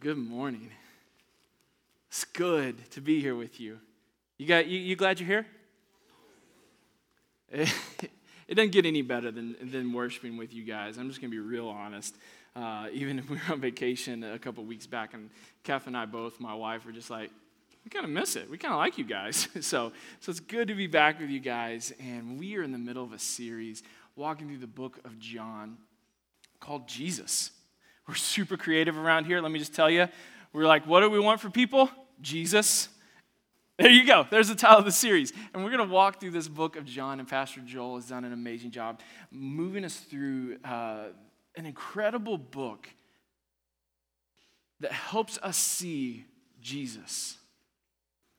[0.00, 0.70] Good morning.
[2.08, 3.78] It's good to be here with you.
[4.36, 5.46] You got you, you glad you're here?
[7.50, 7.74] It,
[8.48, 10.98] it doesn't get any better than, than worshiping with you guys.
[10.98, 12.14] I'm just gonna be real honest.
[12.54, 15.30] Uh, even if we were on vacation a couple weeks back, and
[15.64, 17.30] Kath and I both, my wife, were just like,
[17.84, 18.48] we kind of miss it.
[18.48, 19.48] We kind of like you guys.
[19.60, 19.90] so,
[20.20, 21.92] so it's good to be back with you guys.
[21.98, 23.82] And we are in the middle of a series
[24.14, 25.76] walking through the book of John
[26.60, 27.50] called Jesus.
[28.08, 30.08] We're super creative around here, let me just tell you.
[30.54, 31.90] We're like, what do we want for people?
[32.22, 32.88] Jesus.
[33.76, 34.26] There you go.
[34.28, 35.32] There's the title of the series.
[35.52, 38.24] And we're going to walk through this book of John, and Pastor Joel has done
[38.24, 39.00] an amazing job
[39.30, 41.08] moving us through uh,
[41.54, 42.88] an incredible book
[44.80, 46.24] that helps us see
[46.62, 47.36] Jesus.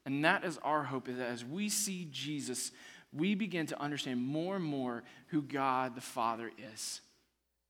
[0.04, 2.72] And that is our hope, is that as we see Jesus,
[3.14, 7.02] we begin to understand more and more who God the Father is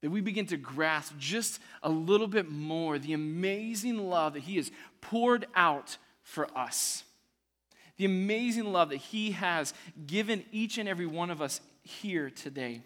[0.01, 4.55] that we begin to grasp just a little bit more the amazing love that He
[4.57, 7.03] has poured out for us.
[7.97, 9.73] The amazing love that He has
[10.07, 12.81] given each and every one of us here today.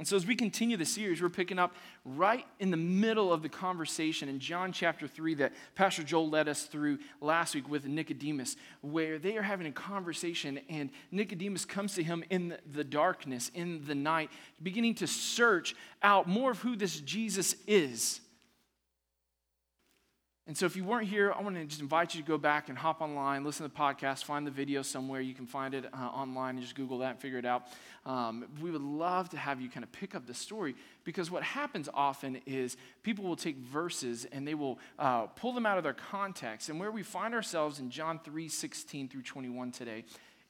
[0.00, 1.74] And so, as we continue the series, we're picking up
[2.06, 6.48] right in the middle of the conversation in John chapter 3 that Pastor Joel led
[6.48, 11.96] us through last week with Nicodemus, where they are having a conversation, and Nicodemus comes
[11.96, 14.30] to him in the darkness, in the night,
[14.62, 18.22] beginning to search out more of who this Jesus is.
[20.50, 22.70] And so, if you weren't here, I want to just invite you to go back
[22.70, 25.20] and hop online, listen to the podcast, find the video somewhere.
[25.20, 27.68] You can find it uh, online and just Google that and figure it out.
[28.04, 31.44] Um, we would love to have you kind of pick up the story because what
[31.44, 35.84] happens often is people will take verses and they will uh, pull them out of
[35.84, 36.68] their context.
[36.68, 40.04] And where we find ourselves in John 3 16 through 21 today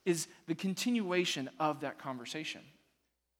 [0.07, 2.63] is the continuation of that conversation.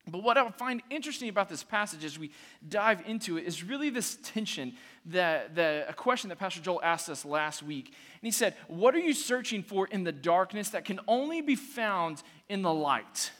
[0.07, 2.31] But what I find interesting about this passage as we
[2.67, 4.75] dive into it is really this tension
[5.07, 7.87] that, that a question that Pastor Joel asked us last week.
[7.87, 11.55] And he said, What are you searching for in the darkness that can only be
[11.55, 13.31] found in the light?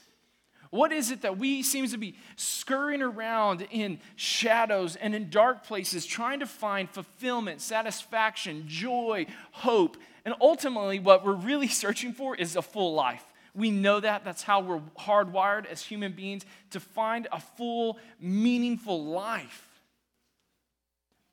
[0.69, 5.65] What is it that we seems to be scurrying around in shadows and in dark
[5.65, 9.97] places trying to find fulfillment, satisfaction, joy, hope?
[10.23, 13.25] And ultimately, what we're really searching for is a full life.
[13.53, 14.23] We know that.
[14.23, 19.67] That's how we're hardwired as human beings to find a full, meaningful life.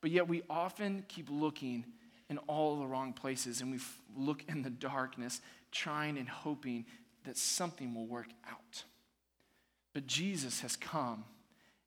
[0.01, 1.85] But yet we often keep looking
[2.29, 3.79] in all the wrong places and we
[4.15, 5.41] look in the darkness,
[5.71, 6.85] trying and hoping
[7.25, 8.83] that something will work out.
[9.93, 11.25] But Jesus has come.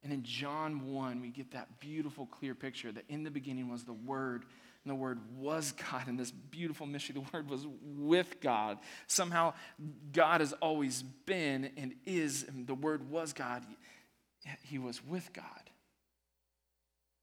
[0.02, 3.84] And in John 1, we get that beautiful, clear picture that in the beginning was
[3.84, 4.44] the Word,
[4.84, 6.08] and the Word was God.
[6.08, 8.78] And this beautiful mystery, the Word was with God.
[9.06, 9.54] Somehow,
[10.12, 13.62] God has always been and is, and the Word was God.
[14.62, 15.44] He was with God.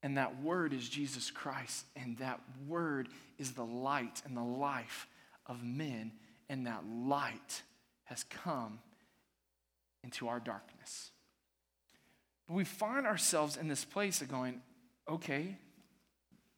[0.01, 1.85] And that Word is Jesus Christ.
[1.97, 5.07] And that Word is the light and the life
[5.45, 6.13] of men.
[6.47, 7.63] And that light
[8.05, 8.79] has come
[10.03, 11.11] into our darkness.
[12.47, 14.61] But we find ourselves in this place of going,
[15.09, 15.57] okay,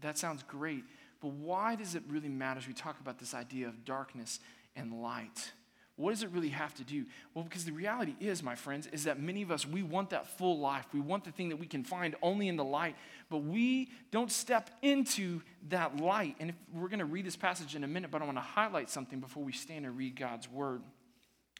[0.01, 0.83] that sounds great,
[1.21, 4.39] but why does it really matter as we talk about this idea of darkness
[4.75, 5.51] and light?
[5.97, 7.05] What does it really have to do?
[7.33, 10.25] Well, because the reality is, my friends, is that many of us, we want that
[10.25, 10.85] full life.
[10.93, 12.95] We want the thing that we can find only in the light,
[13.29, 16.37] but we don't step into that light.
[16.39, 18.41] And if, we're going to read this passage in a minute, but I want to
[18.41, 20.81] highlight something before we stand and read God's word.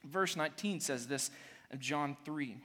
[0.05, 1.29] Verse 19 says this
[1.69, 2.57] of John 3.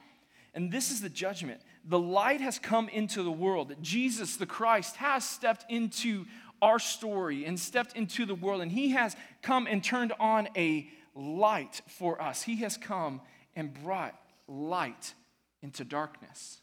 [0.57, 1.61] And this is the judgment.
[1.85, 3.75] The light has come into the world.
[3.79, 6.25] Jesus, the Christ, has stepped into
[6.63, 10.89] our story and stepped into the world, and he has come and turned on a
[11.13, 12.41] light for us.
[12.41, 13.21] He has come
[13.55, 15.13] and brought light
[15.61, 16.59] into darkness.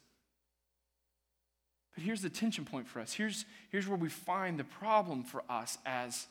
[1.95, 3.13] But here's the tension point for us.
[3.13, 6.27] Here's, here's where we find the problem for us as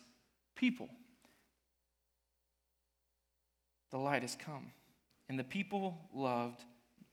[0.57, 0.89] people.
[3.91, 4.73] The light has come,
[5.29, 6.61] and the people loved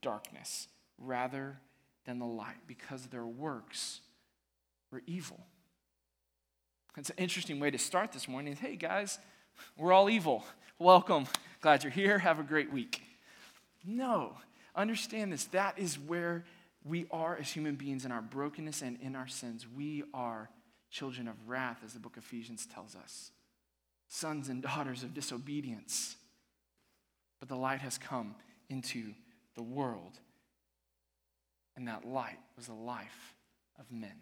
[0.03, 0.69] darkness
[0.99, 1.59] rather
[2.05, 4.01] than the light because their works
[4.91, 5.41] were evil.
[6.97, 8.57] It's an interesting way to start this morning.
[8.57, 9.19] Hey, guys,
[9.79, 10.45] we're all evil.
[10.79, 11.27] Welcome.
[11.61, 12.19] Glad you're here.
[12.19, 13.03] Have a great week.
[13.85, 14.37] No,
[14.75, 15.45] understand this.
[15.47, 16.45] That is where
[16.85, 19.67] we are as human beings in our brokenness and in our sins.
[19.75, 20.51] We are
[20.91, 23.31] children of wrath, as the book of Ephesians tells us,
[24.09, 26.17] sons and daughters of disobedience.
[27.39, 28.35] But the light has come
[28.69, 29.15] into
[29.61, 30.19] the world.
[31.77, 33.35] And that light was the life
[33.79, 34.17] of men.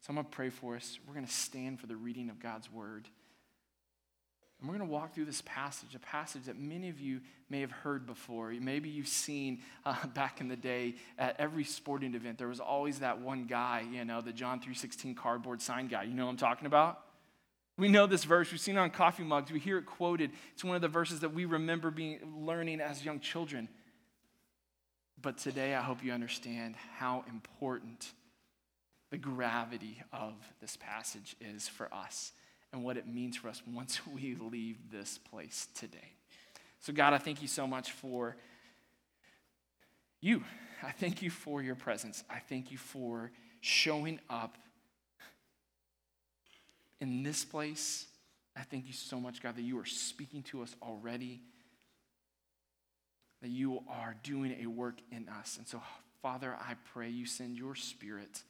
[0.00, 0.98] So I'm going to pray for us.
[1.06, 3.08] We're going to stand for the reading of God's word.
[4.58, 7.20] And we're going to walk through this passage, a passage that many of you
[7.50, 8.54] may have heard before.
[8.58, 13.00] Maybe you've seen uh, back in the day at every sporting event, there was always
[13.00, 16.04] that one guy, you know, the John 3.16 cardboard sign guy.
[16.04, 17.00] You know what I'm talking about?
[17.76, 18.52] We know this verse.
[18.52, 19.50] We've seen it on coffee mugs.
[19.50, 20.30] We hear it quoted.
[20.52, 23.68] It's one of the verses that we remember being learning as young children.
[25.20, 28.12] But today, I hope you understand how important
[29.10, 32.32] the gravity of this passage is for us
[32.72, 36.12] and what it means for us once we leave this place today.
[36.80, 38.36] So, God, I thank you so much for
[40.20, 40.44] you.
[40.82, 42.22] I thank you for your presence.
[42.28, 43.30] I thank you for
[43.60, 44.58] showing up
[47.00, 48.06] in this place.
[48.56, 51.40] I thank you so much, God, that you are speaking to us already,
[53.42, 55.56] that you are doing a work in us.
[55.58, 55.82] And so,
[56.22, 58.42] Father, I pray you send your spirit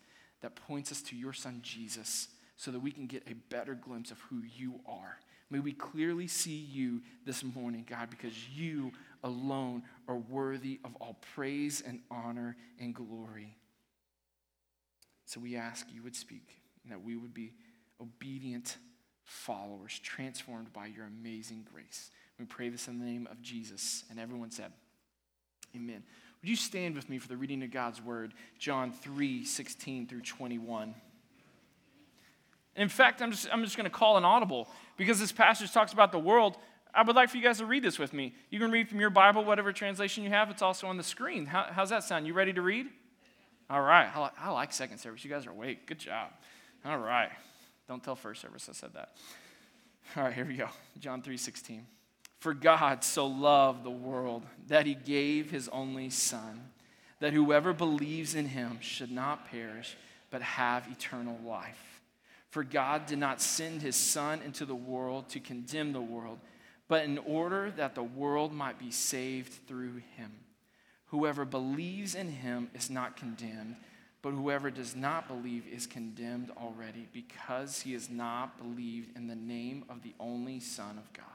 [0.42, 4.10] that points us to your Son, Jesus so that we can get a better glimpse
[4.10, 5.18] of who you are.
[5.50, 8.92] May we clearly see you this morning, God, because you
[9.22, 13.56] alone are worthy of all praise and honor and glory.
[15.26, 17.54] So we ask you would speak and that we would be
[18.04, 18.76] obedient
[19.24, 22.10] followers, transformed by your amazing grace.
[22.38, 24.04] We pray this in the name of Jesus.
[24.10, 24.72] And everyone said,
[25.74, 26.02] Amen.
[26.40, 30.20] Would you stand with me for the reading of God's word, John 3 16 through
[30.20, 30.94] 21?
[32.76, 35.92] In fact, I'm just, I'm just going to call an audible because this passage talks
[35.92, 36.56] about the world.
[36.92, 38.34] I would like for you guys to read this with me.
[38.50, 40.50] You can read from your Bible, whatever translation you have.
[40.50, 41.46] It's also on the screen.
[41.46, 42.26] How, how's that sound?
[42.26, 42.86] You ready to read?
[43.70, 44.08] All right.
[44.14, 45.24] I, I like second service.
[45.24, 45.86] You guys are awake.
[45.86, 46.30] Good job.
[46.84, 47.30] All right.
[47.88, 49.14] Don't tell first service I said that.
[50.16, 50.68] All right, here we go.
[51.00, 51.86] John 3 16.
[52.38, 56.68] For God so loved the world that he gave his only Son,
[57.20, 59.96] that whoever believes in him should not perish,
[60.30, 62.00] but have eternal life.
[62.50, 66.38] For God did not send his Son into the world to condemn the world,
[66.86, 70.30] but in order that the world might be saved through him.
[71.06, 73.76] Whoever believes in him is not condemned,
[74.24, 79.34] but whoever does not believe is condemned already because he has not believed in the
[79.34, 81.26] name of the only Son of God.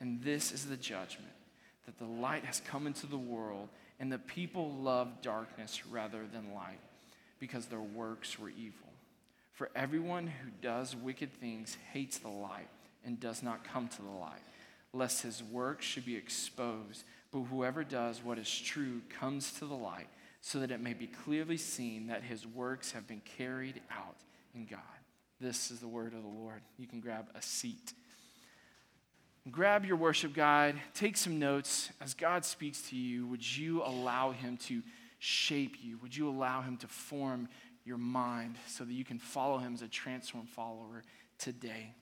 [0.00, 1.34] And this is the judgment
[1.84, 3.68] that the light has come into the world,
[3.98, 6.80] and the people love darkness rather than light
[7.38, 8.88] because their works were evil.
[9.52, 12.70] For everyone who does wicked things hates the light
[13.04, 14.40] and does not come to the light,
[14.94, 17.04] lest his work should be exposed.
[17.30, 20.08] But whoever does what is true comes to the light,
[20.40, 24.16] so that it may be clearly seen that his works have been carried out
[24.54, 24.80] in God.
[25.40, 26.62] This is the word of the Lord.
[26.78, 27.92] You can grab a seat.
[29.50, 31.90] Grab your worship guide, take some notes.
[32.00, 34.82] As God speaks to you, would you allow him to
[35.18, 35.98] shape you?
[35.98, 37.48] Would you allow him to form
[37.84, 41.02] your mind so that you can follow him as a transformed follower
[41.38, 41.94] today.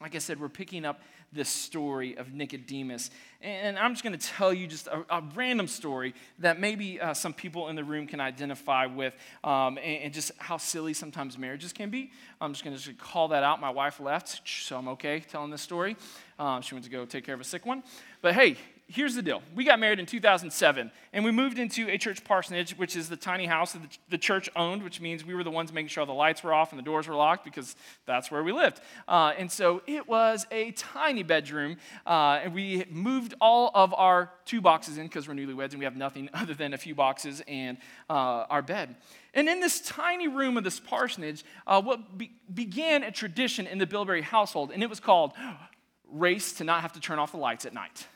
[0.00, 1.00] Like I said, we're picking up
[1.32, 3.10] this story of Nicodemus.
[3.40, 7.14] And I'm just going to tell you just a, a random story that maybe uh,
[7.14, 9.12] some people in the room can identify with
[9.42, 12.12] um, and, and, just how silly sometimes marriages can be.
[12.40, 13.60] I'm just going to call that out.
[13.60, 15.96] My wife left, so I'm okay telling this story.
[16.38, 17.82] Um, she went to go take care of a sick one.
[18.22, 18.56] But hey,
[18.88, 19.42] here's the deal.
[19.54, 23.16] We got married in 2007, and we moved into a church parsonage, which is the
[23.16, 26.12] tiny house that the church owned, which means we were the ones making sure the
[26.12, 27.76] lights were off and the doors were locked because
[28.06, 28.80] that's where we lived.
[29.06, 31.76] Uh, and so it was a tiny bedroom,
[32.06, 35.84] uh, and we moved all of our two boxes in because we're newlyweds and we
[35.84, 37.76] have nothing other than a few boxes and
[38.08, 38.96] uh, our bed.
[39.34, 43.76] And in this tiny room of this parsonage, uh, what be- began a tradition in
[43.76, 45.32] the Bilberry household, and it was called
[46.10, 48.06] Race to Not Have to Turn Off the Lights at Night.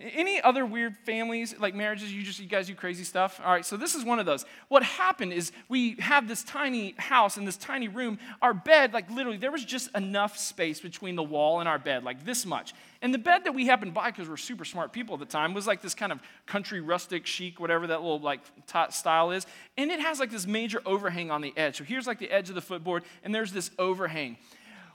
[0.00, 3.38] Any other weird families, like marriages, you just, you guys do crazy stuff?
[3.44, 4.46] All right, so this is one of those.
[4.68, 8.18] What happened is we have this tiny house in this tiny room.
[8.40, 12.02] Our bed, like literally, there was just enough space between the wall and our bed,
[12.02, 12.72] like this much.
[13.02, 15.52] And the bed that we happened buy, because we're super smart people at the time,
[15.52, 19.46] was like this kind of country rustic chic, whatever that little like t- style is.
[19.76, 21.76] And it has like this major overhang on the edge.
[21.76, 24.38] So here's like the edge of the footboard, and there's this overhang.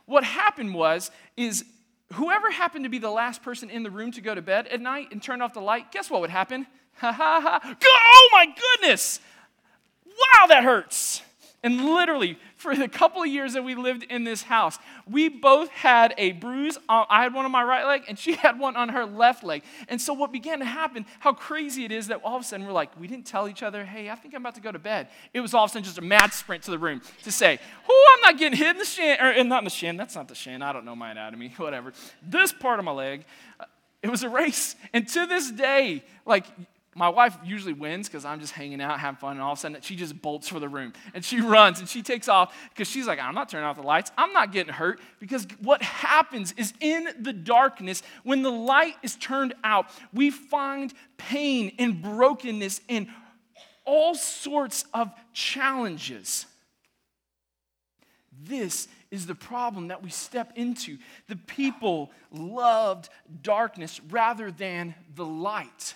[0.07, 1.63] What happened was, is
[2.13, 4.81] whoever happened to be the last person in the room to go to bed at
[4.81, 6.67] night and turn off the light, guess what would happen?
[6.99, 7.75] Ha ha ha.
[7.83, 9.19] Oh my goodness!
[10.05, 11.21] Wow, that hurts.
[11.65, 14.77] And literally, for the couple of years that we lived in this house,
[15.09, 16.77] we both had a bruise.
[16.87, 19.63] I had one on my right leg, and she had one on her left leg.
[19.89, 22.67] And so, what began to happen, how crazy it is that all of a sudden
[22.67, 24.77] we're like, we didn't tell each other, hey, I think I'm about to go to
[24.77, 25.07] bed.
[25.33, 27.57] It was all of a sudden just a mad sprint to the room to say,
[27.89, 29.97] oh, I'm not getting hit in the shin, or not in the shin.
[29.97, 30.61] That's not the shin.
[30.61, 31.93] I don't know my anatomy, whatever.
[32.21, 33.25] This part of my leg,
[33.59, 33.65] uh,
[34.03, 34.75] it was a race.
[34.93, 36.45] And to this day, like,
[36.97, 39.61] my wife usually wins because I'm just hanging out, having fun, and all of a
[39.61, 42.87] sudden she just bolts for the room and she runs and she takes off because
[42.87, 44.11] she's like, I'm not turning off the lights.
[44.17, 49.17] I'm not getting hurt because what happens is in the darkness, when the light is
[49.17, 53.07] turned out, we find pain and brokenness and
[53.83, 56.45] all sorts of challenges.
[58.41, 60.97] This is the problem that we step into.
[61.27, 63.09] The people loved
[63.41, 65.95] darkness rather than the light.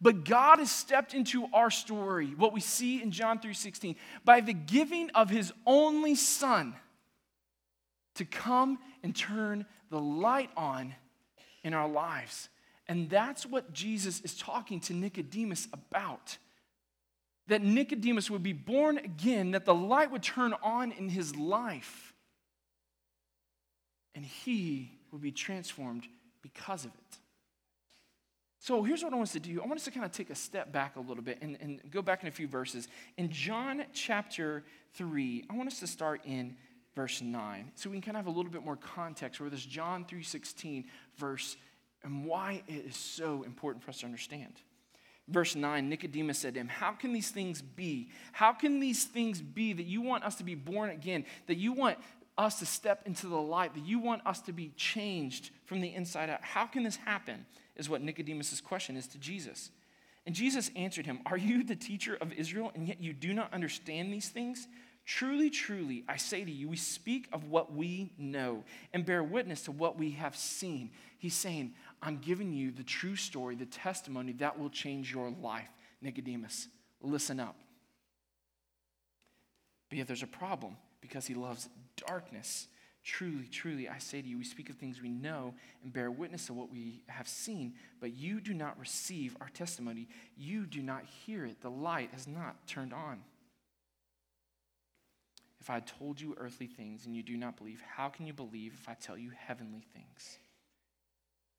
[0.00, 4.52] But God has stepped into our story, what we see in John 3:16, by the
[4.52, 6.76] giving of his only son
[8.14, 10.94] to come and turn the light on
[11.62, 12.48] in our lives.
[12.88, 16.38] And that's what Jesus is talking to Nicodemus about.
[17.48, 22.12] That Nicodemus would be born again, that the light would turn on in his life,
[24.14, 26.06] and he would be transformed
[26.42, 27.18] because of it.
[28.66, 29.62] So here's what I want us to do.
[29.62, 31.80] I want us to kind of take a step back a little bit and, and
[31.88, 32.88] go back in a few verses.
[33.16, 36.56] In John chapter 3, I want us to start in
[36.96, 39.64] verse 9 so we can kind of have a little bit more context where this
[39.64, 41.56] John 3.16 verse
[42.02, 44.54] and why it is so important for us to understand.
[45.28, 48.10] Verse 9, Nicodemus said to him, How can these things be?
[48.32, 51.72] How can these things be that you want us to be born again, that you
[51.72, 51.98] want
[52.38, 55.94] us to step into the light, that you want us to be changed from the
[55.94, 56.42] inside out?
[56.42, 57.46] How can this happen?
[57.76, 59.70] is what Nicodemus' question is to Jesus.
[60.24, 63.52] And Jesus answered him, Are you the teacher of Israel, and yet you do not
[63.52, 64.66] understand these things?
[65.04, 69.62] Truly, truly, I say to you, we speak of what we know and bear witness
[69.62, 70.90] to what we have seen.
[71.18, 75.68] He's saying, I'm giving you the true story, the testimony that will change your life.
[76.02, 76.66] Nicodemus,
[77.00, 77.54] listen up.
[79.88, 81.68] But yet there's a problem because he loves
[82.06, 82.68] darkness
[83.06, 86.46] Truly, truly, I say to you, we speak of things we know and bear witness
[86.46, 90.08] to what we have seen, but you do not receive our testimony.
[90.36, 91.60] You do not hear it.
[91.60, 93.20] The light has not turned on.
[95.60, 98.74] If I told you earthly things and you do not believe, how can you believe
[98.74, 100.38] if I tell you heavenly things?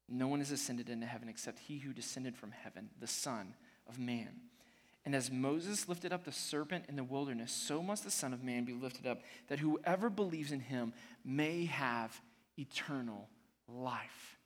[0.10, 3.54] No one has ascended into heaven except he who descended from heaven, the Son
[3.88, 4.47] of Man.
[5.08, 8.44] And as Moses lifted up the serpent in the wilderness, so must the Son of
[8.44, 10.92] Man be lifted up, that whoever believes in him
[11.24, 12.22] may have
[12.60, 13.30] eternal
[13.70, 14.38] life.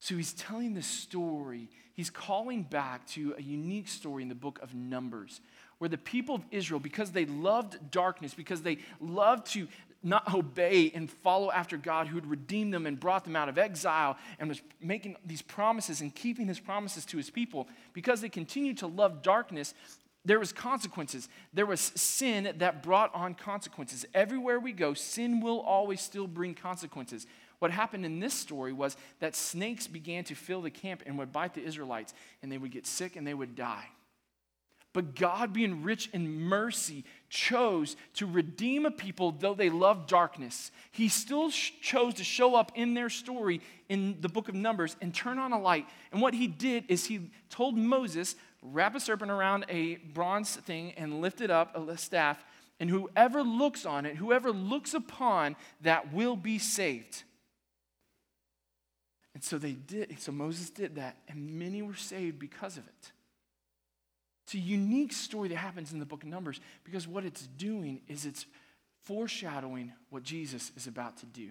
[0.00, 1.70] So he's telling this story.
[1.94, 5.40] He's calling back to a unique story in the book of Numbers,
[5.78, 9.66] where the people of Israel, because they loved darkness, because they loved to
[10.02, 13.58] not obey and follow after God who had redeemed them and brought them out of
[13.58, 18.28] exile and was making these promises and keeping his promises to his people, because they
[18.28, 19.74] continued to love darkness,
[20.24, 21.28] there was consequences.
[21.52, 24.04] There was sin that brought on consequences.
[24.14, 27.26] Everywhere we go, sin will always still bring consequences.
[27.58, 31.32] What happened in this story was that snakes began to fill the camp and would
[31.32, 33.86] bite the Israelites, and they would get sick and they would die.
[34.92, 40.70] But God, being rich in mercy, chose to redeem a people though they loved darkness.
[40.90, 44.96] He still sh- chose to show up in their story in the book of Numbers
[45.00, 45.86] and turn on a light.
[46.12, 50.92] And what he did is he told Moses, wrap a serpent around a bronze thing
[50.96, 52.44] and lift it up, a staff,
[52.80, 57.22] and whoever looks on it, whoever looks upon that will be saved.
[59.34, 63.12] And so they did, so Moses did that, and many were saved because of it.
[64.50, 68.00] It's a unique story that happens in the book of Numbers because what it's doing
[68.08, 68.46] is it's
[69.04, 71.50] foreshadowing what Jesus is about to do.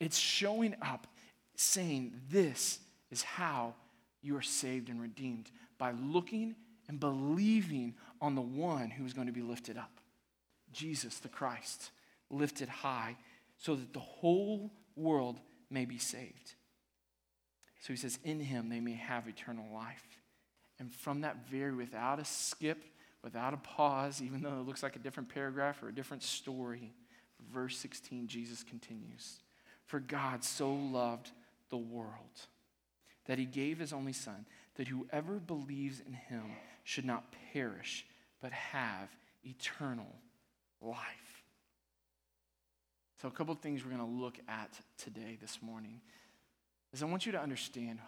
[0.00, 1.06] It's showing up
[1.54, 2.80] saying, This
[3.12, 3.74] is how
[4.22, 6.56] you are saved and redeemed by looking
[6.88, 10.00] and believing on the one who is going to be lifted up
[10.72, 11.92] Jesus the Christ,
[12.28, 13.18] lifted high,
[13.56, 15.38] so that the whole world
[15.70, 16.54] may be saved.
[17.78, 20.18] So he says, In him they may have eternal life.
[20.78, 22.84] And from that very, without a skip,
[23.22, 26.92] without a pause, even though it looks like a different paragraph or a different story,
[27.52, 29.40] verse 16, Jesus continues
[29.86, 31.30] For God so loved
[31.70, 32.46] the world
[33.26, 36.44] that he gave his only Son, that whoever believes in him
[36.84, 38.06] should not perish,
[38.40, 39.08] but have
[39.44, 40.14] eternal
[40.80, 41.42] life.
[43.20, 46.00] So, a couple of things we're going to look at today, this morning,
[46.92, 47.98] is I want you to understand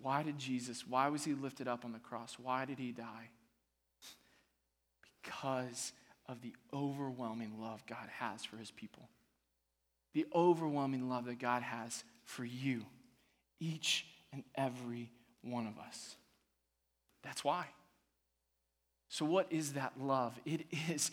[0.00, 2.36] why did Jesus, why was he lifted up on the cross?
[2.40, 3.30] Why did he die?
[5.22, 5.92] Because
[6.26, 9.08] of the overwhelming love God has for his people.
[10.14, 12.84] The overwhelming love that God has for you,
[13.60, 15.10] each and every
[15.42, 16.16] one of us.
[17.22, 17.66] That's why.
[19.08, 20.38] So, what is that love?
[20.44, 21.10] It is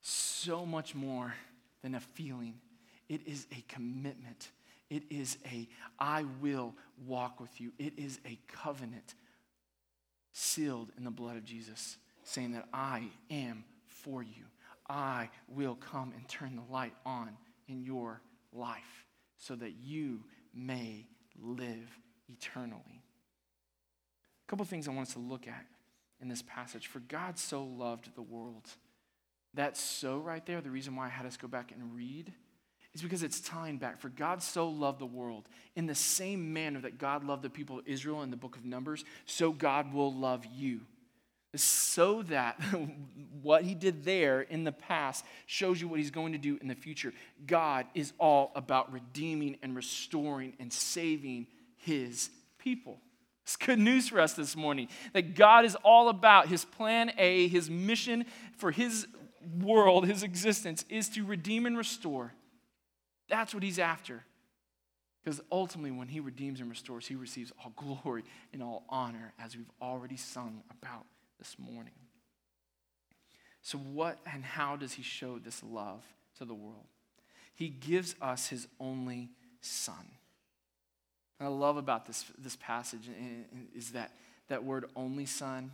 [0.00, 1.34] so much more
[1.82, 2.54] than a feeling,
[3.08, 4.50] it is a commitment,
[4.94, 5.66] It is a
[5.98, 6.72] I will
[7.04, 7.72] walk with you.
[7.80, 9.16] It is a covenant
[10.32, 14.44] sealed in the blood of Jesus, saying that I am for you.
[14.88, 17.30] I will come and turn the light on
[17.66, 18.20] in your
[18.52, 20.20] life so that you
[20.54, 21.08] may
[21.42, 21.98] live
[22.28, 23.02] eternally.
[24.46, 25.66] A couple things I want us to look at
[26.22, 26.86] in this passage.
[26.86, 28.68] For God so loved the world.
[29.54, 32.32] That so right there, the reason why I had us go back and read
[32.94, 34.00] is because it's tying back.
[34.00, 37.78] For God so loved the world in the same manner that God loved the people
[37.78, 40.80] of Israel in the book of Numbers, so God will love you.
[41.56, 42.60] So that
[43.42, 46.68] what he did there in the past shows you what he's going to do in
[46.68, 47.12] the future.
[47.46, 51.46] God is all about redeeming and restoring and saving
[51.76, 52.98] his people.
[53.44, 57.46] It's good news for us this morning that God is all about his plan A,
[57.48, 58.24] his mission
[58.56, 59.06] for his
[59.60, 62.32] world, his existence, is to redeem and restore.
[63.28, 64.24] That's what he's after.
[65.22, 69.56] Because ultimately, when he redeems and restores, he receives all glory and all honor, as
[69.56, 71.06] we've already sung about
[71.38, 71.94] this morning.
[73.62, 76.02] So, what and how does he show this love
[76.38, 76.84] to the world?
[77.54, 79.30] He gives us his only
[79.62, 80.10] son.
[81.40, 83.08] I love about this, this passage
[83.74, 84.12] is that,
[84.48, 85.72] that word only son.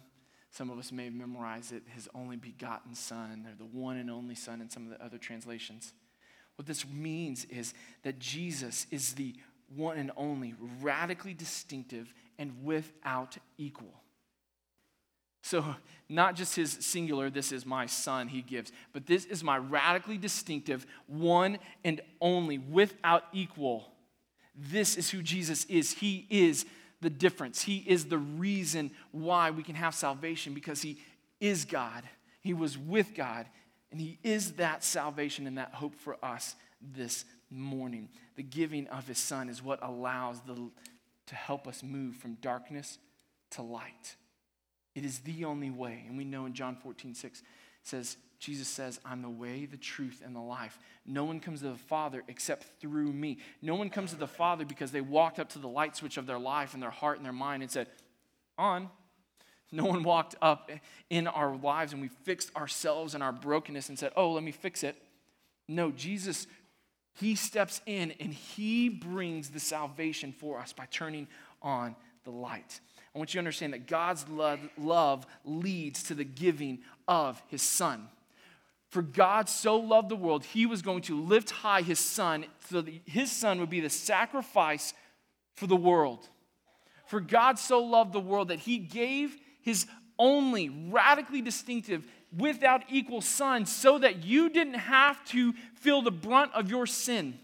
[0.50, 4.34] Some of us may memorize it, his only begotten son, or the one and only
[4.34, 5.92] son in some of the other translations.
[6.60, 9.34] What this means is that Jesus is the
[9.74, 13.94] one and only, radically distinctive, and without equal.
[15.42, 15.64] So,
[16.08, 20.18] not just his singular, this is my son, he gives, but this is my radically
[20.18, 23.90] distinctive, one and only, without equal
[24.60, 25.92] this is who Jesus is.
[25.92, 26.66] He is
[27.00, 27.62] the difference.
[27.62, 30.98] He is the reason why we can have salvation because He
[31.40, 32.04] is God.
[32.40, 33.46] He was with God,
[33.90, 38.08] and He is that salvation and that hope for us this morning.
[38.36, 40.70] The giving of His Son is what allows the,
[41.26, 42.98] to help us move from darkness
[43.52, 44.16] to light.
[44.94, 46.04] It is the only way.
[46.06, 47.42] And we know in John 14, 6
[47.82, 50.78] says, Jesus says, I'm the way, the truth, and the life.
[51.04, 53.38] No one comes to the Father except through me.
[53.60, 56.26] No one comes to the Father because they walked up to the light switch of
[56.26, 57.88] their life and their heart and their mind and said,
[58.56, 58.88] On.
[59.72, 60.70] No one walked up
[61.10, 64.52] in our lives and we fixed ourselves and our brokenness and said, Oh, let me
[64.52, 64.96] fix it.
[65.68, 66.46] No, Jesus,
[67.14, 71.28] He steps in and He brings the salvation for us by turning
[71.62, 72.80] on the light.
[73.14, 77.62] I want you to understand that God's love, love leads to the giving of His
[77.62, 78.08] Son.
[78.90, 82.80] For God so loved the world, he was going to lift high his son so
[82.80, 84.94] that his son would be the sacrifice
[85.54, 86.28] for the world.
[87.06, 89.86] For God so loved the world that he gave his
[90.18, 92.04] only radically distinctive,
[92.36, 97.38] without equal son so that you didn't have to feel the brunt of your sin.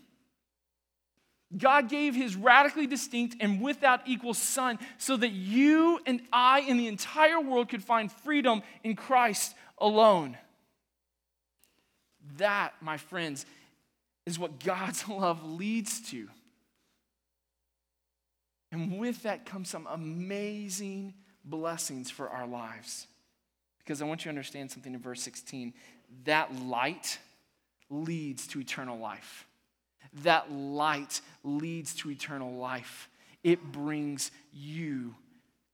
[1.56, 6.78] God gave his radically distinct and without equal son so that you and I and
[6.78, 10.36] the entire world could find freedom in Christ alone.
[12.38, 13.46] That, my friends,
[14.24, 16.28] is what God's love leads to.
[18.72, 21.14] And with that comes some amazing
[21.46, 23.06] blessings for our lives.
[23.78, 25.72] Because I want you to understand something in verse 16.
[26.24, 27.18] That light
[27.88, 29.46] leads to eternal life.
[30.22, 33.08] That light leads to eternal life.
[33.44, 35.14] It brings you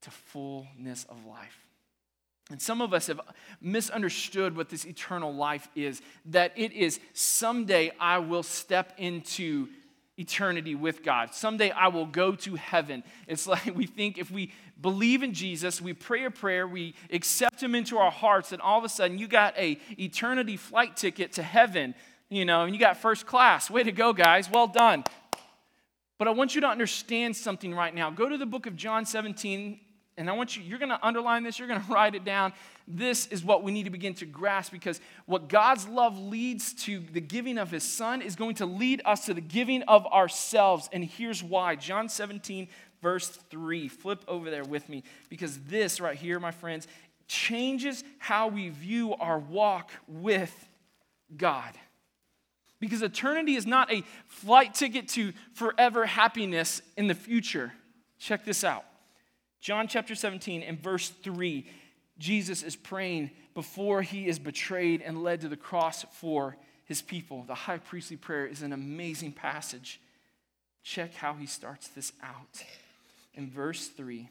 [0.03, 1.67] to fullness of life.
[2.51, 3.21] And some of us have
[3.61, 9.69] misunderstood what this eternal life is that it is someday I will step into
[10.23, 11.35] eternity with God.
[11.35, 13.03] Someday I will go to heaven.
[13.27, 17.63] It's like we think if we believe in Jesus, we pray a prayer, we accept
[17.63, 21.33] him into our hearts, and all of a sudden you got a eternity flight ticket
[21.33, 21.95] to heaven,
[22.29, 23.71] you know, and you got first class.
[23.71, 24.49] Way to go, guys.
[24.49, 25.05] Well done.
[26.19, 28.11] But I want you to understand something right now.
[28.11, 29.81] Go to the book of John 17
[30.23, 32.53] and I want you, you're going to underline this, you're going to write it down.
[32.87, 37.01] This is what we need to begin to grasp because what God's love leads to
[37.01, 40.89] the giving of his son is going to lead us to the giving of ourselves.
[40.93, 42.69] And here's why John 17,
[43.03, 43.89] verse 3.
[43.89, 46.87] Flip over there with me because this right here, my friends,
[47.27, 50.69] changes how we view our walk with
[51.37, 51.73] God.
[52.79, 57.73] Because eternity is not a flight ticket to forever happiness in the future.
[58.21, 58.85] Check this out.
[59.63, 61.65] John chapter 17 and verse 3,
[62.19, 67.45] Jesus is praying before he is betrayed and led to the cross for his people.
[67.47, 70.01] The high priestly prayer is an amazing passage.
[70.83, 72.65] Check how he starts this out.
[73.35, 74.29] In verse 3,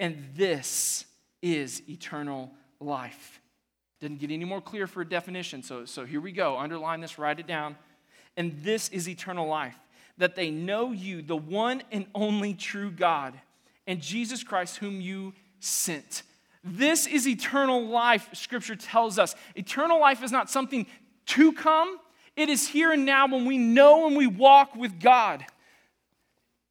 [0.00, 1.06] and this
[1.40, 3.40] is eternal life.
[4.00, 6.58] Didn't get any more clear for a definition, so, so here we go.
[6.58, 7.76] Underline this, write it down.
[8.36, 9.76] And this is eternal life
[10.18, 13.40] that they know you, the one and only true God,
[13.86, 16.22] and Jesus Christ, whom you sent.
[16.64, 19.34] This is eternal life, Scripture tells us.
[19.56, 20.86] Eternal life is not something
[21.26, 21.98] to come,
[22.36, 25.44] it is here and now when we know and we walk with God.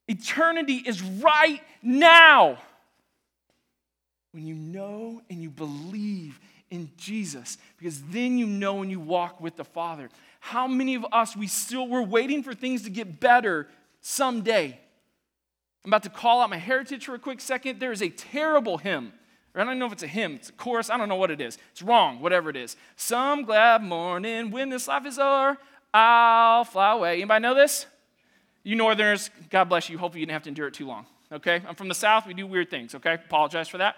[0.08, 2.58] Eternity is right now.
[4.32, 9.40] When you know and you believe in Jesus, because then you know and you walk
[9.40, 10.10] with the Father.
[10.40, 13.68] How many of us, we still, we're waiting for things to get better
[14.00, 14.80] someday?
[15.84, 17.80] I'm about to call out my heritage for a quick second.
[17.80, 19.14] There is a terrible hymn.
[19.54, 21.42] I don't know if it's a hymn, it's a chorus, I don't know what it
[21.42, 21.58] is.
[21.72, 22.78] It's wrong, whatever it is.
[22.96, 25.58] Some glad morning when this life is o'er,
[25.94, 27.16] I'll fly away.
[27.16, 27.86] Anybody know this?
[28.64, 29.98] You northerners, God bless you.
[29.98, 31.06] Hopefully you didn't have to endure it too long.
[31.34, 31.62] Okay?
[31.68, 33.16] I'm from the south, we do weird things, okay?
[33.16, 33.98] Apologize for that.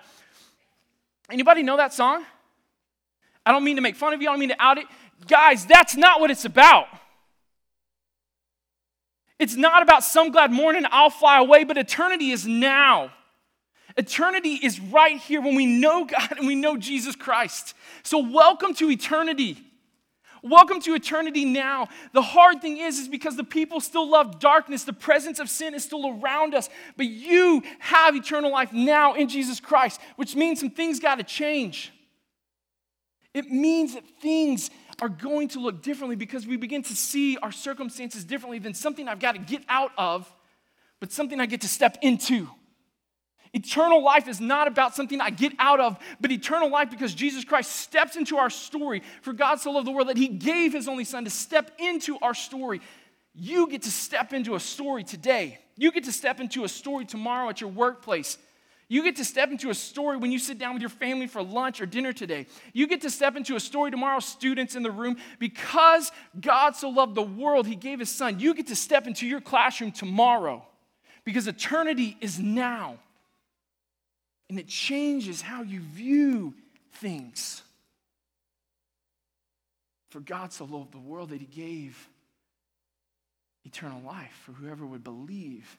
[1.30, 2.26] Anybody know that song?
[3.46, 4.86] I don't mean to make fun of you, I don't mean to out it.
[5.28, 6.88] Guys, that's not what it's about.
[9.40, 13.12] It's not about some glad morning, I'll fly away, but eternity is now.
[13.98, 17.74] Eternity is right here when we know God and we know Jesus Christ.
[18.04, 19.58] So, welcome to eternity.
[20.46, 21.88] Welcome to eternity now.
[22.12, 25.74] The hard thing is, is because the people still love darkness, the presence of sin
[25.74, 26.68] is still around us.
[26.98, 31.24] But you have eternal life now in Jesus Christ, which means some things got to
[31.24, 31.94] change.
[33.34, 34.70] It means that things
[35.02, 39.08] are going to look differently because we begin to see our circumstances differently than something
[39.08, 40.32] I've got to get out of,
[41.00, 42.48] but something I get to step into.
[43.54, 47.46] Eternal life is not about something I get out of, but eternal life because Jesus
[47.46, 49.04] Christ steps into our story.
[49.22, 52.18] For God so loved the world that he gave his only son to step into
[52.20, 52.82] our story.
[53.36, 55.60] You get to step into a story today.
[55.78, 58.40] You get to step into a story tomorrow at your workplace.
[58.88, 61.42] You get to step into a story when you sit down with your family for
[61.42, 62.48] lunch or dinner today.
[62.74, 65.18] You get to step into a story tomorrow, students in the room.
[65.40, 68.40] Because God so loved the world, He gave His Son.
[68.40, 70.66] You get to step into your classroom tomorrow
[71.24, 72.98] because eternity is now
[74.50, 76.54] and it changes how you view
[76.94, 77.64] things.
[80.10, 82.08] For God so loved the world that he gave
[83.66, 85.78] eternal life for whoever would believe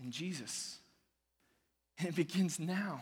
[0.00, 0.78] in Jesus.
[1.98, 3.00] And it begins now.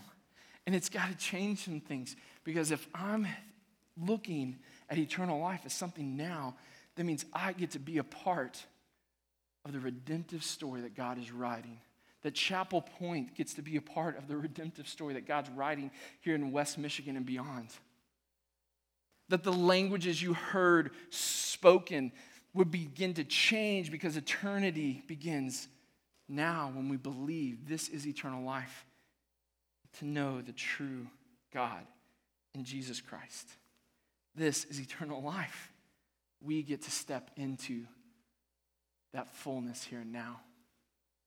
[0.66, 3.26] And it's got to change some things because if I'm
[3.96, 6.56] looking at eternal life as something now,
[6.96, 8.64] that means I get to be a part
[9.64, 11.78] of the redemptive story that God is writing
[12.22, 15.90] that Chapel Point gets to be a part of the redemptive story that God's writing
[16.20, 17.68] here in West Michigan and beyond.
[19.28, 22.12] That the languages you heard spoken
[22.54, 25.68] would begin to change because eternity begins
[26.28, 28.86] now when we believe this is eternal life
[29.98, 31.06] to know the true
[31.52, 31.86] God
[32.54, 33.48] in Jesus Christ.
[34.34, 35.72] This is eternal life.
[36.40, 37.82] We get to step into
[39.12, 40.40] that fullness here and now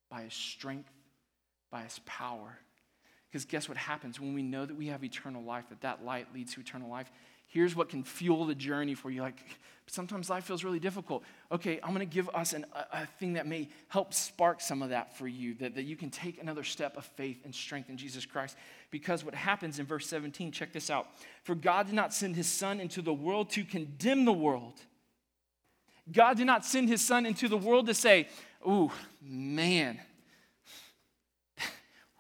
[0.10, 0.92] by his strength,
[1.72, 2.58] by his power.
[3.30, 6.34] Because guess what happens when we know that we have eternal life, that that light
[6.34, 7.12] leads to eternal life?
[7.56, 9.22] Here's what can fuel the journey for you.
[9.22, 9.42] Like,
[9.88, 11.24] sometimes life feels really difficult.
[11.54, 14.82] Okay, I'm going to give us an, a, a, thing that may help spark some
[14.82, 17.90] of that for you, that, that you can take another step of faith and strength
[17.90, 18.58] in Jesus Christ.
[18.92, 21.08] Because what happens in verse 17, check this out.
[21.44, 24.74] For God did not send his Son into the world to condemn the world.
[26.12, 28.28] God did not send his Son into the world to say,
[28.68, 28.92] ooh,
[29.22, 30.02] man,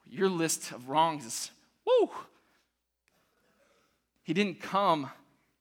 [0.05, 1.51] your list of wrongs is,
[1.85, 2.09] woo.
[4.23, 5.09] He didn't come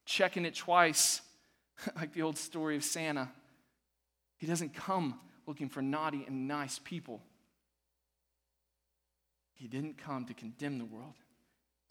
[0.04, 1.20] checking it twice,
[1.96, 3.30] like the old story of Santa.
[4.36, 7.20] He doesn't come looking for naughty and nice people.
[9.54, 11.14] He didn't come to condemn the world,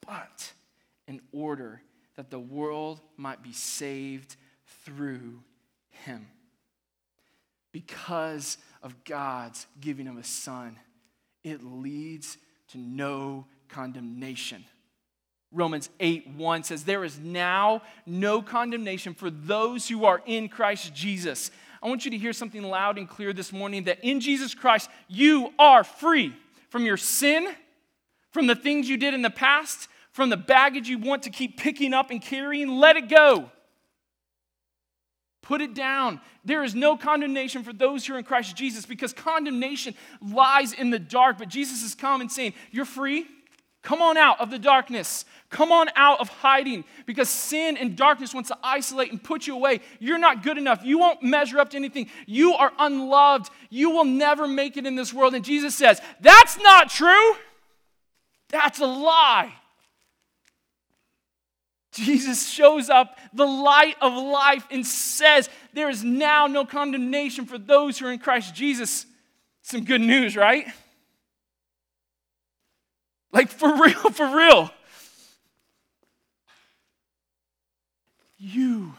[0.06, 0.52] but
[1.08, 1.82] in order
[2.16, 4.36] that the world might be saved
[4.86, 5.42] through
[5.90, 6.28] him.
[7.72, 10.78] Because of God's giving of a son,
[11.44, 12.38] it leads
[12.70, 14.66] to no condemnation.
[15.54, 20.94] Romans 8 1 says, There is now no condemnation for those who are in Christ
[20.94, 21.52] Jesus.
[21.82, 24.90] I want you to hear something loud and clear this morning that in Jesus Christ,
[25.08, 26.34] you are free
[26.70, 27.48] from your sin,
[28.32, 31.58] from the things you did in the past, from the baggage you want to keep
[31.58, 32.70] picking up and carrying.
[32.70, 33.52] Let it go.
[35.42, 36.22] Put it down.
[36.46, 40.90] There is no condemnation for those who are in Christ Jesus because condemnation lies in
[40.90, 41.38] the dark.
[41.38, 43.28] But Jesus is coming and saying, You're free.
[43.84, 45.26] Come on out of the darkness.
[45.50, 49.54] Come on out of hiding because sin and darkness wants to isolate and put you
[49.54, 49.82] away.
[50.00, 50.84] You're not good enough.
[50.84, 52.10] You won't measure up to anything.
[52.26, 53.52] You are unloved.
[53.70, 55.36] You will never make it in this world.
[55.36, 57.36] And Jesus says, That's not true.
[58.50, 59.54] That's a lie.
[61.92, 67.58] Jesus shows up, the light of life, and says, There is now no condemnation for
[67.58, 69.06] those who are in Christ Jesus.
[69.62, 70.68] Some good news, right?
[73.34, 74.72] Like, for real, for real.
[78.38, 78.94] You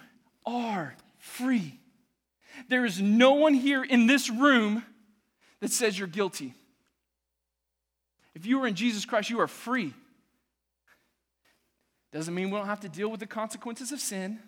[0.44, 1.79] are free.
[2.68, 4.85] There is no one here in this room
[5.61, 6.53] that says you're guilty.
[8.35, 9.94] If you are in Jesus Christ, you are free.
[12.12, 14.40] Doesn't mean we don't have to deal with the consequences of sin,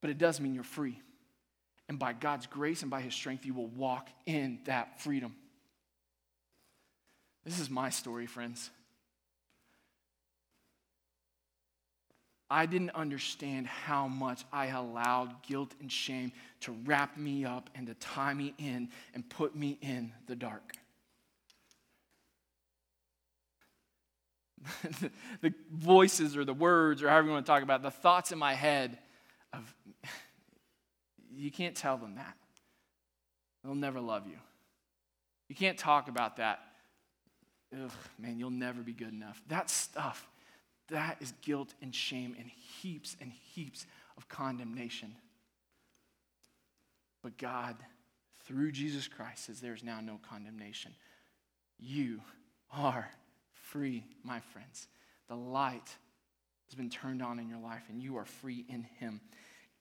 [0.00, 1.00] but it does mean you're free.
[1.88, 5.34] And by God's grace and by His strength, you will walk in that freedom.
[7.46, 8.70] This is my story, friends.
[12.50, 16.32] I didn't understand how much I allowed guilt and shame
[16.62, 20.74] to wrap me up and to tie me in and put me in the dark.
[25.40, 28.32] the voices or the words or however you want to talk about it, the thoughts
[28.32, 28.98] in my head
[29.52, 29.72] of
[31.32, 32.36] you can't tell them that.
[33.62, 34.38] They'll never love you.
[35.48, 36.65] You can't talk about that.
[37.72, 39.42] Ugh, man, you'll never be good enough.
[39.48, 40.28] That stuff,
[40.88, 45.14] that is guilt and shame and heaps and heaps of condemnation.
[47.22, 47.76] But God,
[48.44, 50.94] through Jesus Christ, says there's now no condemnation.
[51.78, 52.20] You
[52.70, 53.08] are
[53.52, 54.86] free, my friends.
[55.28, 55.96] The light
[56.66, 59.20] has been turned on in your life, and you are free in Him.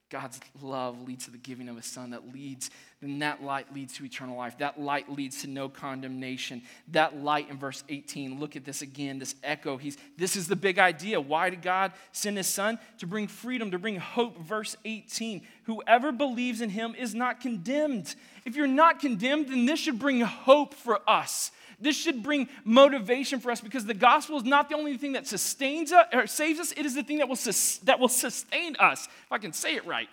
[0.10, 2.70] God's love leads to the giving of a son that leads,
[3.06, 4.58] then that light leads to eternal life.
[4.58, 6.62] That light leads to no condemnation.
[6.90, 9.78] That light in verse 18, look at this again, this echo.
[9.78, 11.20] He's this is the big idea.
[11.22, 12.80] Why did God send his son?
[13.00, 14.40] To bring freedom, to bring hope.
[14.40, 15.42] Verse 18.
[15.66, 18.16] Whoever believes in him is not condemned.
[18.46, 21.52] If you're not condemned, then this should bring hope for us.
[21.80, 25.28] This should bring motivation for us because the gospel is not the only thing that
[25.28, 28.76] sustains us or saves us, it is the thing that will, sus- that will sustain
[28.80, 30.08] us, if I can say it right.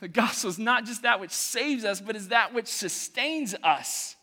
[0.00, 4.16] The gospel is not just that which saves us, but is that which sustains us.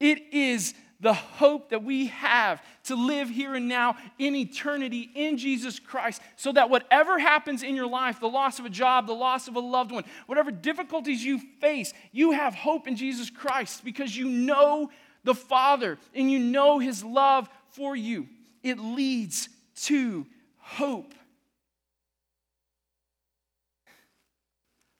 [0.00, 5.38] It is the hope that we have to live here and now in eternity in
[5.38, 9.12] Jesus Christ, so that whatever happens in your life the loss of a job, the
[9.12, 13.84] loss of a loved one, whatever difficulties you face you have hope in Jesus Christ
[13.84, 14.90] because you know
[15.22, 18.26] the Father and you know His love for you,
[18.62, 19.48] it leads
[19.82, 20.26] to
[20.58, 21.14] hope.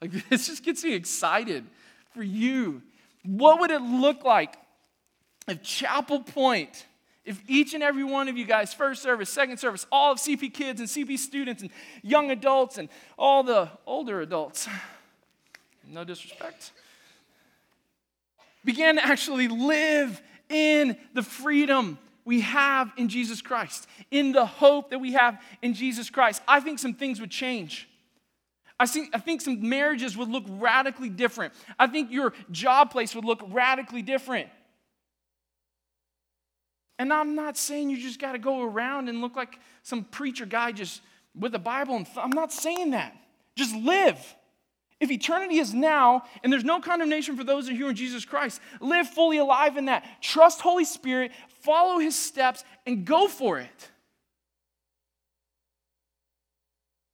[0.00, 1.64] Like, this just gets me excited
[2.14, 2.82] for you.
[3.24, 4.56] What would it look like
[5.46, 6.87] if Chapel Point,
[7.24, 10.52] if each and every one of you guys, first service, second service, all of CP
[10.52, 11.70] kids and CP students and
[12.02, 14.68] young adults and all the older adults,
[15.88, 16.72] no disrespect,
[18.64, 24.90] began to actually live in the freedom we have in Jesus Christ, in the hope
[24.90, 27.88] that we have in Jesus Christ, I think some things would change.
[28.81, 31.53] I think, I think some marriages would look radically different.
[31.79, 34.49] I think your job place would look radically different.
[36.99, 40.47] And I'm not saying you just got to go around and look like some preacher
[40.47, 41.01] guy just
[41.35, 41.97] with a Bible.
[41.97, 43.17] And th- I'm not saying that.
[43.57, 44.19] Just live.
[45.01, 48.61] If eternity is now and there's no condemnation for those who are in Jesus Christ,
[48.81, 50.05] live fully alive in that.
[50.21, 51.31] Trust Holy Spirit,
[51.62, 53.91] follow his steps, and go for it.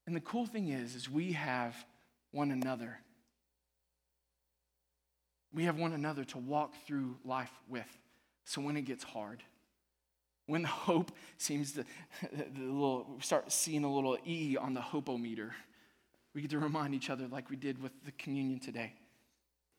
[0.06, 1.74] And the cool thing is, is we have
[2.30, 2.98] one another.
[5.52, 7.86] We have one another to walk through life with.
[8.44, 9.42] So when it gets hard,
[10.46, 11.84] when the hope seems to
[12.22, 15.52] the little start seeing a little E on the hopometer
[16.34, 18.92] we get to remind each other, like we did with the communion today,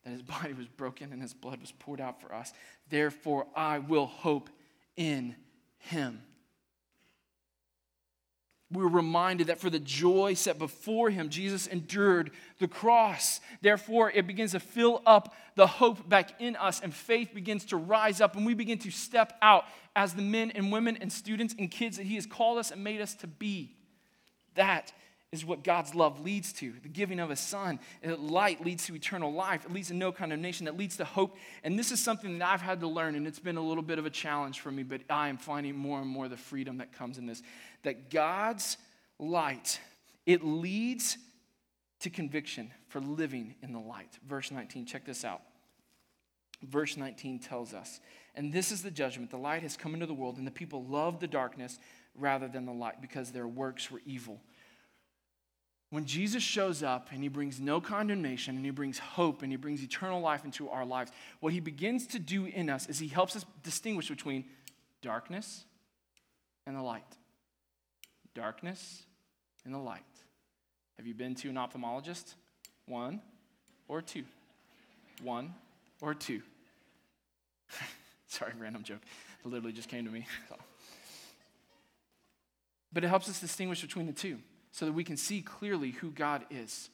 [0.03, 2.53] that his body was broken and his blood was poured out for us.
[2.89, 4.49] Therefore, I will hope
[4.95, 5.35] in
[5.77, 6.21] him.
[8.71, 13.39] We're reminded that for the joy set before him, Jesus endured the cross.
[13.61, 17.77] Therefore, it begins to fill up the hope back in us, and faith begins to
[17.77, 21.55] rise up, and we begin to step out as the men and women and students
[21.57, 23.75] and kids that he has called us and made us to be.
[24.55, 24.91] That
[25.35, 27.79] is what God's love leads to the giving of a son.
[28.05, 29.65] Uh, light leads to eternal life.
[29.65, 30.67] It leads to no condemnation.
[30.67, 31.37] It leads to hope.
[31.63, 33.99] And this is something that I've had to learn, and it's been a little bit
[33.99, 36.91] of a challenge for me, but I am finding more and more the freedom that
[36.93, 37.43] comes in this.
[37.83, 38.77] That God's
[39.19, 39.79] light,
[40.25, 41.17] it leads
[41.99, 44.17] to conviction for living in the light.
[44.27, 45.41] Verse 19, check this out.
[46.63, 47.99] Verse 19 tells us,
[48.33, 50.83] and this is the judgment the light has come into the world, and the people
[50.85, 51.79] love the darkness
[52.15, 54.39] rather than the light because their works were evil.
[55.91, 59.55] When Jesus shows up and he brings no condemnation and he brings hope and he
[59.55, 63.07] brings eternal life into our lives, what he begins to do in us is he
[63.07, 64.45] helps us distinguish between
[65.01, 65.65] darkness
[66.65, 67.03] and the light.
[68.33, 69.03] darkness
[69.63, 70.03] and the light.
[70.97, 72.33] Have you been to an ophthalmologist?
[72.85, 73.21] One
[73.87, 74.25] or two?
[75.23, 75.53] One
[76.01, 76.41] or two?
[78.27, 78.99] Sorry, random joke.
[79.43, 80.25] It literally just came to me.
[82.93, 84.39] But it helps us distinguish between the two
[84.75, 86.89] so that we can see clearly who God is.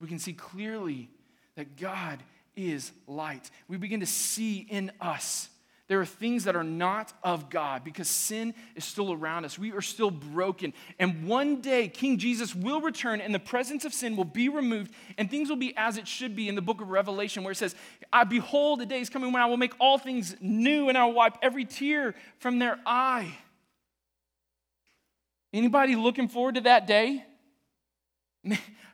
[0.00, 1.10] We can see clearly
[1.56, 2.20] that God
[2.56, 3.50] is light.
[3.68, 5.50] We begin to see in us
[5.88, 9.58] there are things that are not of God because sin is still around us.
[9.58, 10.72] We are still broken.
[10.98, 14.94] And one day, King Jesus will return and the presence of sin will be removed
[15.18, 17.56] and things will be as it should be in the book of Revelation, where it
[17.56, 17.74] says,
[18.10, 21.04] I behold, the day is coming when I will make all things new and I
[21.04, 23.36] will wipe every tear from their eye.
[25.52, 27.24] Anybody looking forward to that day?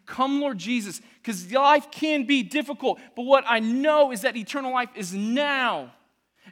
[0.07, 4.73] Come, Lord Jesus, because life can be difficult, but what I know is that eternal
[4.73, 5.93] life is now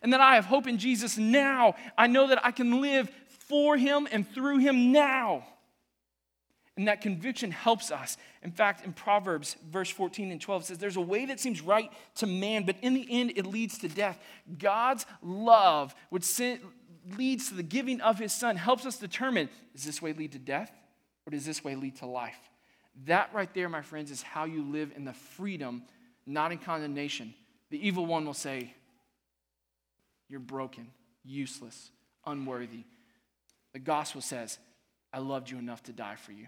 [0.02, 1.74] and that I have hope in Jesus now.
[1.96, 3.10] I know that I can live
[3.48, 5.46] for Him and through Him now.
[6.76, 8.18] And that conviction helps us.
[8.42, 11.90] In fact, in Proverbs, verse 14 and 12 says, There's a way that seems right
[12.16, 14.18] to man, but in the end it leads to death.
[14.58, 16.24] God's love, which
[17.16, 20.38] leads to the giving of his son, helps us determine does this way lead to
[20.38, 20.70] death
[21.26, 22.38] or does this way lead to life?
[23.04, 25.82] That right there, my friends, is how you live in the freedom,
[26.26, 27.34] not in condemnation.
[27.70, 28.74] The evil one will say,
[30.28, 30.88] you're broken,
[31.24, 31.90] useless,
[32.24, 32.84] unworthy.
[33.72, 34.58] The gospel says,
[35.12, 36.46] I loved you enough to die for you.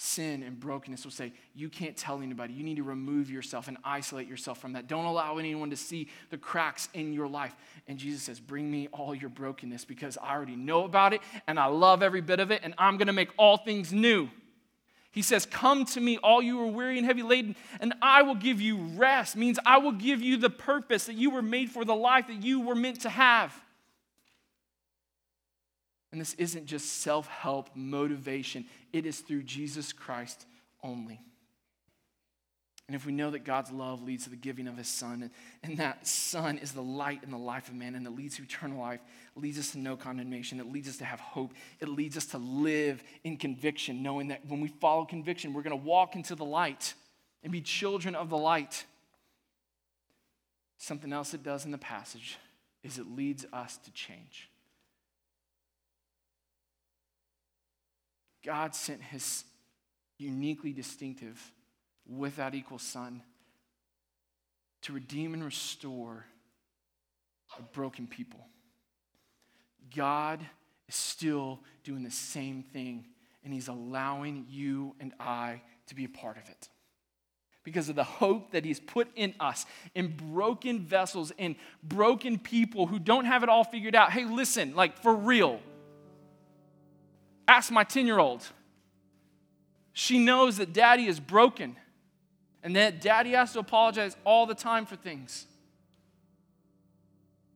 [0.00, 2.54] Sin and brokenness will say, You can't tell anybody.
[2.54, 4.86] You need to remove yourself and isolate yourself from that.
[4.86, 7.52] Don't allow anyone to see the cracks in your life.
[7.88, 11.58] And Jesus says, Bring me all your brokenness because I already know about it and
[11.58, 14.28] I love every bit of it and I'm going to make all things new.
[15.10, 18.36] He says, Come to me, all you are weary and heavy laden, and I will
[18.36, 19.34] give you rest.
[19.34, 22.44] Means I will give you the purpose that you were made for, the life that
[22.44, 23.52] you were meant to have.
[26.10, 30.46] And this isn't just self help motivation, it is through Jesus Christ
[30.82, 31.20] only.
[32.88, 35.30] And if we know that God's love leads to the giving of his son,
[35.62, 38.42] and that son is the light in the life of man, and it leads to
[38.42, 39.00] eternal life,
[39.36, 42.38] leads us to no condemnation, it leads us to have hope, it leads us to
[42.38, 46.46] live in conviction, knowing that when we follow conviction, we're going to walk into the
[46.46, 46.94] light
[47.42, 48.86] and be children of the light.
[50.78, 52.38] Something else it does in the passage
[52.82, 54.48] is it leads us to change.
[58.48, 59.44] God sent his
[60.16, 61.52] uniquely distinctive
[62.06, 63.20] without equal Son
[64.80, 66.24] to redeem and restore
[67.58, 68.40] a broken people.
[69.94, 70.40] God
[70.88, 73.04] is still doing the same thing,
[73.44, 76.70] and He's allowing you and I to be a part of it.
[77.64, 82.86] Because of the hope that He's put in us, in broken vessels, in broken people
[82.86, 84.10] who don't have it all figured out.
[84.10, 85.60] Hey, listen, like for real.
[87.48, 88.46] Ask my 10 year old.
[89.94, 91.76] She knows that daddy is broken
[92.62, 95.46] and that daddy has to apologize all the time for things.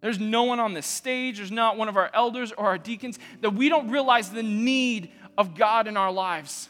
[0.01, 3.19] There's no one on this stage, there's not one of our elders or our deacons
[3.41, 6.69] that we don't realize the need of God in our lives.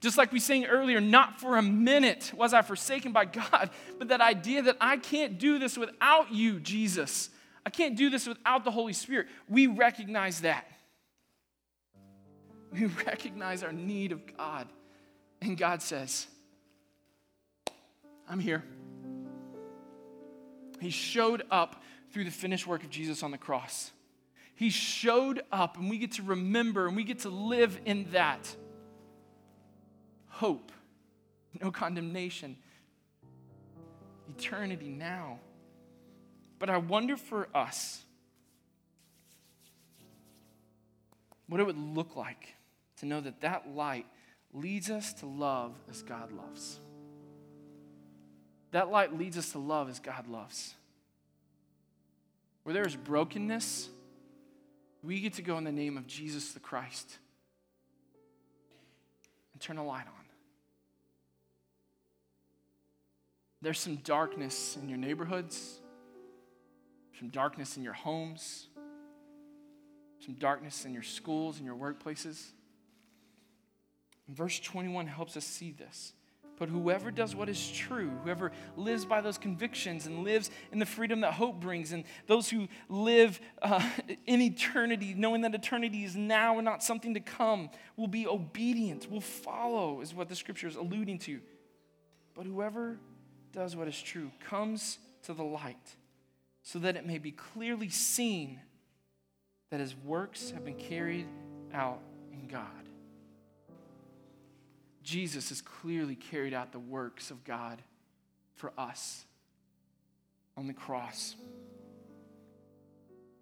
[0.00, 4.08] Just like we sang earlier, not for a minute was I forsaken by God, but
[4.08, 7.30] that idea that I can't do this without you, Jesus.
[7.64, 9.28] I can't do this without the Holy Spirit.
[9.48, 10.66] We recognize that.
[12.74, 14.68] We recognize our need of God.
[15.40, 16.26] And God says,
[18.28, 18.64] I'm here.
[20.80, 21.82] He showed up
[22.12, 23.92] through the finished work of Jesus on the cross.
[24.56, 28.54] He showed up, and we get to remember and we get to live in that
[30.28, 30.72] hope,
[31.60, 32.56] no condemnation,
[34.36, 35.38] eternity now.
[36.58, 38.02] But I wonder for us
[41.48, 42.54] what it would look like
[43.04, 44.06] to know that that light
[44.52, 46.78] leads us to love as God loves.
[48.70, 50.74] That light leads us to love as God loves.
[52.62, 53.90] Where there is brokenness,
[55.02, 57.18] we get to go in the name of Jesus the Christ
[59.52, 60.24] and turn a light on.
[63.60, 65.80] There's some darkness in your neighborhoods,
[67.18, 68.68] some darkness in your homes,
[70.24, 72.53] some darkness in your schools and your workplaces.
[74.28, 76.12] Verse 21 helps us see this.
[76.56, 80.86] But whoever does what is true, whoever lives by those convictions and lives in the
[80.86, 83.84] freedom that hope brings, and those who live uh,
[84.26, 89.10] in eternity, knowing that eternity is now and not something to come, will be obedient,
[89.10, 91.40] will follow, is what the scripture is alluding to.
[92.34, 92.98] But whoever
[93.52, 95.96] does what is true comes to the light,
[96.62, 98.60] so that it may be clearly seen
[99.70, 101.26] that his works have been carried
[101.72, 102.00] out
[102.32, 102.83] in God.
[105.04, 107.80] Jesus has clearly carried out the works of God
[108.56, 109.24] for us
[110.56, 111.36] on the cross.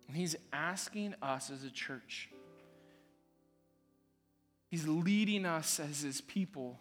[0.08, 2.28] And he's asking us as a church,
[4.68, 6.80] he's leading us as his people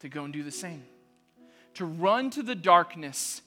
[0.00, 0.84] to go and do the same,
[1.74, 3.42] to run to the darkness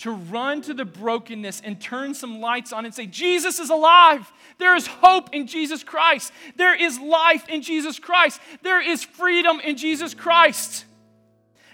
[0.00, 4.32] to run to the brokenness and turn some lights on and say, Jesus is alive.
[4.56, 6.32] There is hope in Jesus Christ.
[6.56, 8.40] There is life in Jesus Christ.
[8.62, 10.86] There is freedom in Jesus Christ.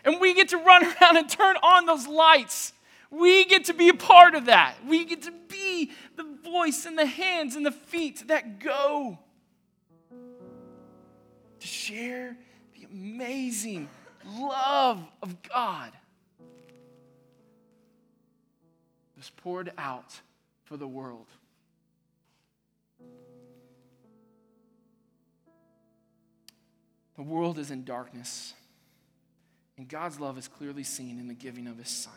[0.05, 2.73] And we get to run around and turn on those lights.
[3.11, 4.75] We get to be a part of that.
[4.85, 9.21] We get to be the voice and the hands and the feet that go
[11.61, 12.37] to share
[12.75, 13.89] the amazing
[14.25, 15.93] love of God.
[19.31, 20.21] Poured out
[20.65, 21.27] for the world.
[27.17, 28.53] The world is in darkness,
[29.79, 32.13] and God's love is clearly seen in the giving of his Son.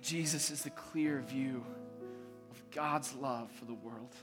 [0.00, 1.62] Jesus is the clear view
[2.50, 4.14] of God's love for the world,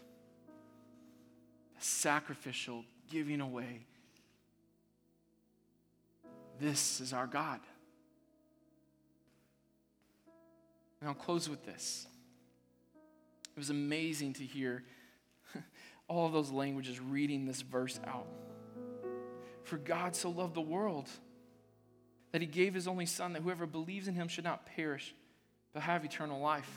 [1.79, 3.85] a sacrificial giving away.
[6.59, 7.59] This is our God.
[10.99, 12.07] And I'll close with this.
[13.55, 14.83] It was amazing to hear
[16.07, 18.27] all those languages reading this verse out.
[19.63, 21.09] For God so loved the world
[22.31, 25.13] that he gave his only Son, that whoever believes in him should not perish,
[25.73, 26.69] but have eternal life.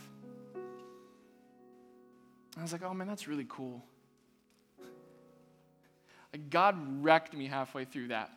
[2.58, 3.84] I was like, oh man, that's really cool.
[6.50, 8.30] God wrecked me halfway through that.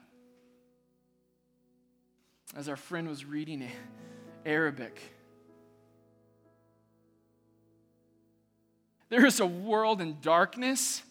[2.55, 3.71] As our friend was reading in
[4.45, 5.12] Arabic,
[9.13, 11.03] There is a world in darkness,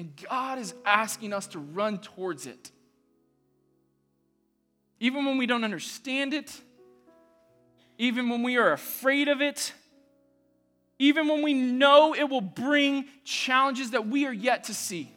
[0.00, 2.72] and God is asking us to run towards it.
[4.98, 6.60] Even when we don't understand it,
[7.98, 9.74] even when we are afraid of it,
[10.98, 15.12] even when we know it will bring challenges that we are yet to see.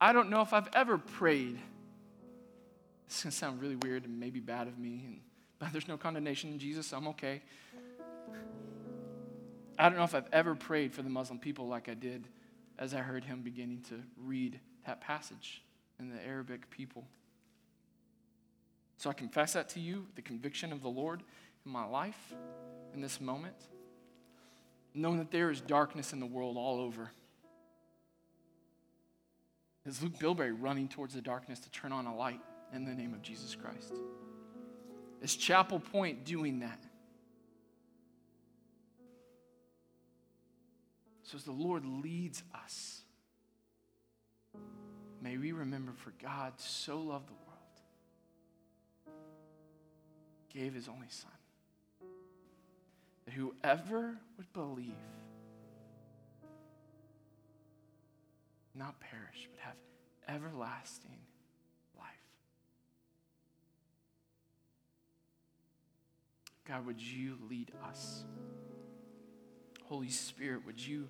[0.00, 1.58] I don't know if I've ever prayed
[3.14, 5.20] it's going to sound really weird and maybe bad of me, and,
[5.60, 6.92] but there's no condemnation in Jesus.
[6.92, 7.42] I'm okay.
[9.78, 12.26] I don't know if I've ever prayed for the Muslim people like I did
[12.76, 15.62] as I heard him beginning to read that passage
[16.00, 17.04] in the Arabic people.
[18.96, 21.22] So I confess that to you, the conviction of the Lord
[21.64, 22.34] in my life
[22.94, 23.54] in this moment,
[24.92, 27.12] knowing that there is darkness in the world all over.
[29.86, 32.40] Is Luke Bilberry running towards the darkness to turn on a light?
[32.74, 33.92] In the name of Jesus Christ.
[35.22, 36.82] Is Chapel Point doing that?
[41.22, 43.00] So, as the Lord leads us,
[45.22, 49.16] may we remember for God so loved the world,
[50.52, 51.30] gave his only Son,
[53.24, 54.92] that whoever would believe,
[58.74, 59.76] not perish, but have
[60.28, 61.18] everlasting
[66.74, 68.24] God, would you lead us?
[69.84, 71.08] Holy Spirit, would you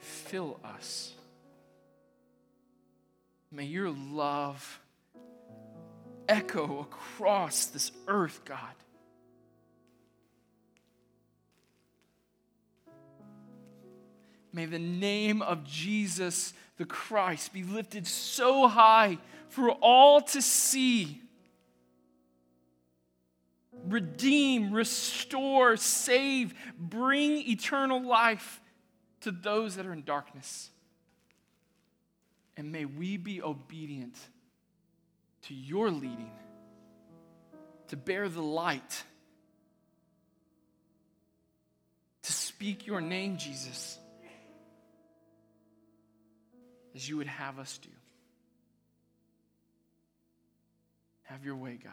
[0.00, 1.14] fill us?
[3.52, 4.80] May your love
[6.28, 8.58] echo across this earth, God.
[14.52, 19.18] May the name of Jesus the Christ be lifted so high
[19.48, 21.22] for all to see
[23.92, 28.60] redeem, restore, save, bring eternal life
[29.20, 30.70] to those that are in darkness.
[32.56, 34.16] And may we be obedient
[35.42, 36.30] to your leading,
[37.88, 39.04] to bear the light,
[42.22, 43.98] to speak your name, Jesus,
[46.94, 47.88] as you would have us do.
[51.22, 51.92] Have your way, God.